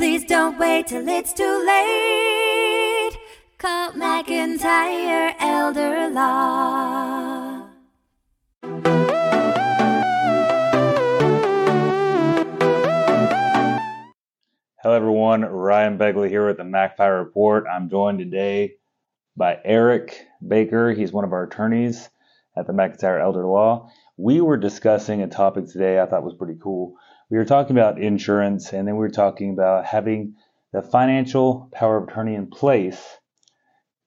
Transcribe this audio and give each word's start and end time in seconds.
Please 0.00 0.24
don't 0.24 0.58
wait 0.58 0.86
till 0.86 1.06
it's 1.06 1.34
too 1.34 1.62
late. 1.66 3.18
Call 3.58 3.92
McIntyre 3.92 5.34
Elder 5.38 6.08
Law. 6.08 7.66
Hello, 14.82 14.96
everyone. 14.96 15.42
Ryan 15.42 15.98
Begley 15.98 16.30
here 16.30 16.46
with 16.46 16.56
the 16.56 16.62
MacPie 16.62 17.18
Report. 17.18 17.66
I'm 17.70 17.90
joined 17.90 18.20
today 18.20 18.76
by 19.36 19.58
Eric 19.66 20.24
Baker. 20.48 20.92
He's 20.92 21.12
one 21.12 21.24
of 21.24 21.34
our 21.34 21.44
attorneys 21.44 22.08
at 22.56 22.66
the 22.66 22.72
McIntyre 22.72 23.20
Elder 23.20 23.44
Law. 23.44 23.90
We 24.16 24.40
were 24.40 24.56
discussing 24.56 25.20
a 25.20 25.28
topic 25.28 25.66
today 25.66 26.00
I 26.00 26.06
thought 26.06 26.24
was 26.24 26.32
pretty 26.32 26.58
cool. 26.58 26.94
We 27.30 27.38
were 27.38 27.44
talking 27.44 27.76
about 27.76 28.00
insurance, 28.00 28.72
and 28.72 28.88
then 28.88 28.96
we 28.96 29.00
were 29.00 29.10
talking 29.10 29.52
about 29.52 29.86
having 29.86 30.34
the 30.72 30.82
financial 30.82 31.68
power 31.72 31.96
of 31.96 32.08
attorney 32.08 32.34
in 32.34 32.48
place 32.48 33.00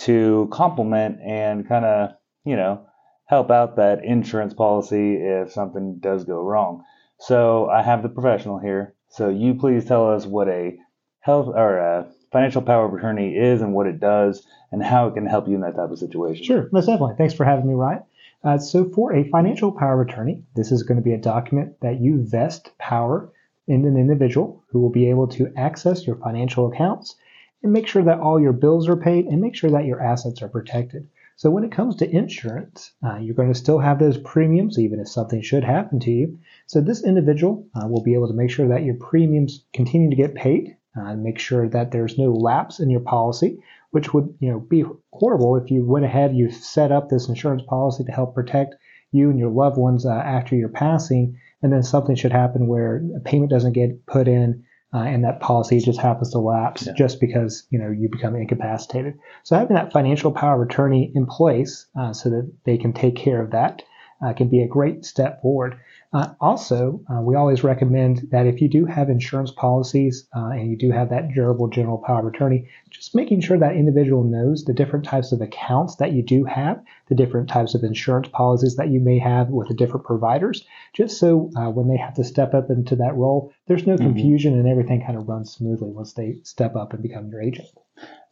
to 0.00 0.48
complement 0.52 1.18
and 1.24 1.66
kind 1.66 1.84
of, 1.84 2.10
you 2.44 2.56
know, 2.56 2.86
help 3.24 3.50
out 3.50 3.76
that 3.76 4.04
insurance 4.04 4.54
policy 4.54 5.16
if 5.16 5.52
something 5.52 5.98
does 5.98 6.24
go 6.24 6.40
wrong. 6.40 6.84
So 7.18 7.68
I 7.68 7.82
have 7.82 8.02
the 8.02 8.08
professional 8.08 8.58
here. 8.58 8.94
So 9.08 9.28
you 9.30 9.54
please 9.54 9.86
tell 9.86 10.12
us 10.12 10.26
what 10.26 10.48
a 10.48 10.76
health 11.20 11.48
or 11.48 11.78
a 11.78 12.08
financial 12.30 12.62
power 12.62 12.86
of 12.86 12.94
attorney 12.94 13.34
is 13.34 13.62
and 13.62 13.72
what 13.72 13.86
it 13.86 13.98
does 13.98 14.46
and 14.70 14.82
how 14.82 15.08
it 15.08 15.14
can 15.14 15.26
help 15.26 15.48
you 15.48 15.54
in 15.54 15.62
that 15.62 15.76
type 15.76 15.90
of 15.90 15.98
situation. 15.98 16.44
Sure, 16.44 16.68
most 16.72 16.86
definitely. 16.86 17.14
Thanks 17.16 17.34
for 17.34 17.44
having 17.44 17.66
me, 17.66 17.74
Ryan. 17.74 18.02
Uh, 18.44 18.58
so, 18.58 18.84
for 18.84 19.14
a 19.14 19.28
financial 19.30 19.72
power 19.72 20.00
of 20.00 20.08
attorney, 20.08 20.42
this 20.54 20.70
is 20.70 20.82
going 20.82 20.96
to 20.96 21.02
be 21.02 21.12
a 21.12 21.18
document 21.18 21.74
that 21.80 22.00
you 22.00 22.22
vest 22.22 22.70
power 22.78 23.32
in 23.66 23.84
an 23.84 23.96
individual 23.96 24.62
who 24.68 24.80
will 24.80 24.90
be 24.90 25.08
able 25.10 25.26
to 25.26 25.52
access 25.56 26.06
your 26.06 26.16
financial 26.16 26.70
accounts 26.70 27.16
and 27.62 27.72
make 27.72 27.86
sure 27.86 28.04
that 28.04 28.20
all 28.20 28.40
your 28.40 28.52
bills 28.52 28.88
are 28.88 28.96
paid 28.96 29.26
and 29.26 29.40
make 29.40 29.54
sure 29.54 29.70
that 29.70 29.86
your 29.86 30.00
assets 30.00 30.42
are 30.42 30.48
protected. 30.48 31.08
So, 31.36 31.50
when 31.50 31.64
it 31.64 31.72
comes 31.72 31.96
to 31.96 32.10
insurance, 32.10 32.92
uh, 33.02 33.16
you're 33.16 33.34
going 33.34 33.52
to 33.52 33.58
still 33.58 33.78
have 33.78 33.98
those 33.98 34.18
premiums 34.18 34.78
even 34.78 35.00
if 35.00 35.08
something 35.08 35.42
should 35.42 35.64
happen 35.64 35.98
to 36.00 36.10
you. 36.10 36.38
So, 36.66 36.80
this 36.80 37.04
individual 37.04 37.66
uh, 37.74 37.88
will 37.88 38.02
be 38.02 38.14
able 38.14 38.28
to 38.28 38.34
make 38.34 38.50
sure 38.50 38.68
that 38.68 38.84
your 38.84 38.94
premiums 38.96 39.64
continue 39.72 40.10
to 40.10 40.16
get 40.16 40.34
paid 40.34 40.76
uh, 40.96 41.14
make 41.14 41.38
sure 41.38 41.68
that 41.68 41.90
there's 41.90 42.18
no 42.18 42.32
lapse 42.32 42.80
in 42.80 42.90
your 42.90 43.00
policy 43.00 43.58
which 43.90 44.12
would 44.12 44.34
you 44.40 44.50
know 44.50 44.60
be 44.60 44.84
horrible 45.12 45.56
if 45.56 45.70
you 45.70 45.84
went 45.84 46.04
ahead 46.04 46.34
you 46.34 46.50
set 46.50 46.92
up 46.92 47.08
this 47.08 47.28
insurance 47.28 47.62
policy 47.68 48.04
to 48.04 48.12
help 48.12 48.34
protect 48.34 48.74
you 49.12 49.30
and 49.30 49.38
your 49.38 49.50
loved 49.50 49.76
ones 49.76 50.04
uh, 50.04 50.10
after 50.10 50.54
your 50.54 50.68
passing 50.68 51.38
and 51.62 51.72
then 51.72 51.82
something 51.82 52.16
should 52.16 52.32
happen 52.32 52.66
where 52.66 53.02
a 53.16 53.20
payment 53.20 53.50
doesn't 53.50 53.72
get 53.72 54.04
put 54.06 54.28
in 54.28 54.64
uh, 54.94 54.98
and 54.98 55.24
that 55.24 55.40
policy 55.40 55.78
just 55.80 56.00
happens 56.00 56.30
to 56.30 56.38
lapse 56.38 56.86
yeah. 56.86 56.92
just 56.96 57.20
because 57.20 57.66
you 57.70 57.78
know 57.78 57.90
you 57.90 58.08
become 58.08 58.36
incapacitated 58.36 59.14
so 59.42 59.56
having 59.56 59.76
that 59.76 59.92
financial 59.92 60.32
power 60.32 60.62
of 60.62 60.68
attorney 60.68 61.10
in 61.14 61.26
place 61.26 61.86
uh, 61.98 62.12
so 62.12 62.30
that 62.30 62.50
they 62.64 62.78
can 62.78 62.92
take 62.92 63.16
care 63.16 63.42
of 63.42 63.50
that 63.50 63.82
uh, 64.24 64.32
can 64.32 64.48
be 64.48 64.62
a 64.62 64.68
great 64.68 65.04
step 65.04 65.42
forward 65.42 65.76
uh, 66.12 66.34
also, 66.40 67.00
uh, 67.12 67.20
we 67.20 67.34
always 67.34 67.62
recommend 67.62 68.28
that 68.30 68.46
if 68.46 68.62
you 68.62 68.68
do 68.68 68.86
have 68.86 69.10
insurance 69.10 69.50
policies 69.50 70.26
uh, 70.34 70.46
and 70.46 70.70
you 70.70 70.76
do 70.76 70.90
have 70.90 71.10
that 71.10 71.28
durable 71.34 71.68
general 71.68 71.98
power 71.98 72.20
of 72.20 72.34
attorney, 72.34 72.66
just 72.90 73.14
making 73.14 73.40
sure 73.40 73.58
that 73.58 73.76
individual 73.76 74.24
knows 74.24 74.64
the 74.64 74.72
different 74.72 75.04
types 75.04 75.32
of 75.32 75.42
accounts 75.42 75.96
that 75.96 76.12
you 76.12 76.22
do 76.22 76.44
have, 76.44 76.82
the 77.08 77.14
different 77.14 77.50
types 77.50 77.74
of 77.74 77.84
insurance 77.84 78.28
policies 78.28 78.76
that 78.76 78.88
you 78.88 78.98
may 78.98 79.18
have 79.18 79.48
with 79.48 79.68
the 79.68 79.74
different 79.74 80.06
providers, 80.06 80.64
just 80.94 81.18
so 81.18 81.50
uh, 81.56 81.68
when 81.68 81.86
they 81.88 81.98
have 81.98 82.14
to 82.14 82.24
step 82.24 82.54
up 82.54 82.70
into 82.70 82.96
that 82.96 83.14
role, 83.14 83.52
there's 83.66 83.86
no 83.86 83.96
mm-hmm. 83.96 84.06
confusion 84.06 84.54
and 84.54 84.66
everything 84.66 85.04
kind 85.04 85.18
of 85.18 85.28
runs 85.28 85.52
smoothly 85.52 85.90
once 85.90 86.14
they 86.14 86.36
step 86.44 86.76
up 86.76 86.94
and 86.94 87.02
become 87.02 87.28
your 87.28 87.42
agent. 87.42 87.68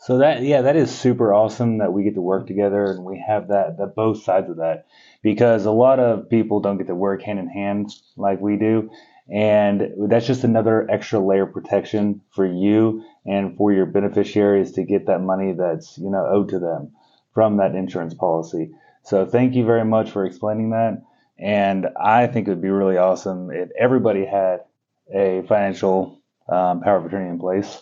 So 0.05 0.19
that 0.19 0.43
yeah, 0.43 0.61
that 0.61 0.77
is 0.77 0.91
super 0.91 1.33
awesome 1.33 1.79
that 1.79 1.95
we 1.95 2.05
get 2.05 2.15
to 2.17 2.21
work 2.21 2.47
together 2.47 2.85
and 2.85 3.07
we 3.07 3.25
have 3.27 3.49
that 3.49 3.79
that 3.79 3.95
both 3.95 4.23
sides 4.23 4.51
of 4.51 4.59
that 4.59 4.85
because 5.23 5.65
a 5.65 5.71
lot 5.71 5.99
of 5.99 6.29
people 6.29 6.61
don't 6.61 6.77
get 6.77 6.89
to 6.89 6.95
work 6.95 7.23
hand 7.23 7.39
in 7.39 7.49
hand 7.49 7.91
like 8.19 8.39
we 8.39 8.59
do. 8.59 8.91
And 9.33 9.95
that's 10.11 10.27
just 10.27 10.45
another 10.45 10.87
extra 10.91 11.21
layer 11.21 11.45
of 11.45 11.55
protection 11.55 12.21
for 12.33 12.45
you 12.45 13.03
and 13.25 13.57
for 13.57 13.73
your 13.73 13.87
beneficiaries 13.87 14.73
to 14.73 14.85
get 14.85 15.07
that 15.07 15.23
money 15.23 15.55
that's, 15.55 15.97
you 15.97 16.11
know, 16.11 16.27
owed 16.27 16.51
to 16.51 16.59
them 16.59 16.93
from 17.33 17.57
that 17.57 17.75
insurance 17.75 18.13
policy. 18.13 18.73
So 19.05 19.25
thank 19.25 19.55
you 19.55 19.65
very 19.65 19.87
much 19.87 20.11
for 20.11 20.27
explaining 20.27 20.73
that. 20.73 21.03
And 21.39 21.87
I 21.99 22.27
think 22.27 22.47
it 22.47 22.51
would 22.51 22.61
be 22.61 22.69
really 22.69 22.99
awesome 22.99 23.51
if 23.51 23.71
everybody 23.81 24.27
had 24.27 24.65
a 25.11 25.45
financial 25.49 26.21
um, 26.47 26.83
power 26.83 26.99
of 26.99 27.07
attorney 27.07 27.31
in 27.31 27.39
place. 27.39 27.81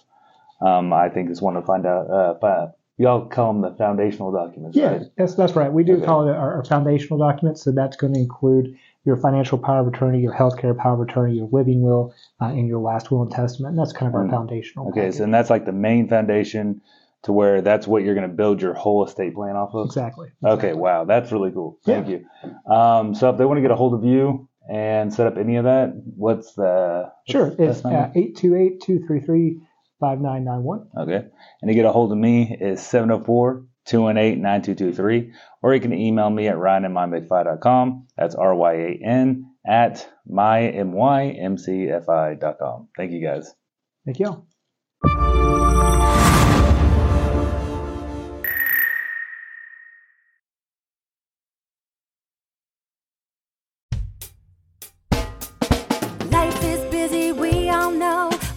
Um, 0.64 0.92
I 0.92 1.08
think 1.08 1.30
is 1.30 1.42
one 1.42 1.54
to 1.54 1.62
find 1.62 1.86
out, 1.86 2.08
uh, 2.08 2.68
y'all 2.98 3.26
call 3.26 3.52
them 3.52 3.62
the 3.62 3.76
foundational 3.76 4.30
documents, 4.32 4.76
yeah, 4.76 4.92
right? 4.92 5.02
that's 5.16 5.34
that's 5.34 5.54
right. 5.54 5.72
We 5.72 5.84
do 5.84 5.96
okay. 5.96 6.06
call 6.06 6.28
it 6.28 6.32
our, 6.32 6.56
our, 6.56 6.64
foundational 6.64 7.18
documents. 7.18 7.62
So 7.64 7.72
that's 7.72 7.96
going 7.96 8.14
to 8.14 8.20
include 8.20 8.76
your 9.04 9.16
financial 9.16 9.58
power 9.58 9.80
of 9.80 9.88
attorney, 9.88 10.20
your 10.20 10.32
healthcare 10.32 10.76
power 10.76 10.94
of 10.94 11.08
attorney, 11.08 11.36
your 11.36 11.48
living 11.50 11.82
will, 11.82 12.14
uh, 12.40 12.46
and 12.46 12.68
your 12.68 12.78
last 12.78 13.10
will 13.10 13.22
and 13.22 13.30
testament. 13.30 13.72
And 13.72 13.78
that's 13.78 13.92
kind 13.92 14.08
of 14.08 14.14
our 14.14 14.24
mm. 14.24 14.30
foundational. 14.30 14.88
Okay, 14.90 15.00
package. 15.00 15.16
so 15.16 15.24
and 15.24 15.34
that's 15.34 15.50
like 15.50 15.64
the 15.64 15.72
main 15.72 16.08
foundation 16.08 16.80
to 17.24 17.32
where 17.32 17.62
that's 17.62 17.86
what 17.86 18.02
you're 18.02 18.14
going 18.14 18.28
to 18.28 18.34
build 18.34 18.60
your 18.60 18.74
whole 18.74 19.04
estate 19.04 19.34
plan 19.34 19.56
off 19.56 19.74
of. 19.74 19.86
Exactly. 19.86 20.28
exactly. 20.42 20.70
Okay, 20.70 20.72
wow, 20.78 21.04
that's 21.04 21.32
really 21.32 21.50
cool. 21.50 21.78
Thank 21.84 22.08
yeah. 22.08 22.18
you. 22.18 22.72
Um, 22.72 23.14
so 23.14 23.30
if 23.30 23.38
they 23.38 23.44
want 23.44 23.58
to 23.58 23.62
get 23.62 23.70
a 23.70 23.76
hold 23.76 23.94
of 23.94 24.04
you 24.04 24.48
and 24.70 25.12
set 25.12 25.26
up 25.26 25.36
any 25.36 25.56
of 25.56 25.64
that, 25.64 25.92
what's 26.16 26.54
the 26.54 27.10
what's 27.26 27.32
sure? 27.32 27.54
It's 27.58 27.82
eight 28.16 28.36
two 28.36 28.54
eight 28.54 28.80
two 28.80 29.04
three 29.06 29.20
three 29.20 29.60
5991. 30.02 30.88
Okay. 30.98 31.28
And 31.62 31.68
to 31.68 31.74
get 31.74 31.86
a 31.86 31.92
hold 31.92 32.10
of 32.10 32.18
me 32.18 32.56
is 32.60 32.82
704 32.82 33.64
218 33.86 34.42
9223, 34.42 35.32
or 35.62 35.74
you 35.74 35.80
can 35.80 35.92
email 35.92 36.28
me 36.28 36.48
at 36.48 36.56
ryanmymcfi.com. 36.56 38.08
That's 38.16 38.34
R 38.34 38.54
Y 38.54 38.72
A 38.72 39.00
N 39.04 39.52
at 39.66 40.08
mymcfi.com. 40.28 41.28
Thank 42.96 43.12
you 43.12 43.22
guys. 43.24 43.54
Thank 44.04 44.18
you. 44.18 44.44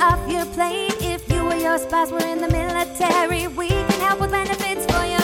off 0.00 0.20
your. 0.28 0.40
If 1.00 1.28
you 1.30 1.46
or 1.46 1.54
your 1.54 1.78
spouse 1.78 2.10
were 2.10 2.18
in 2.20 2.40
the 2.40 2.48
military, 2.48 3.46
we 3.48 3.68
can 3.68 4.00
help 4.00 4.20
with 4.20 4.30
benefits 4.30 4.86
for 4.86 5.04
your 5.04 5.19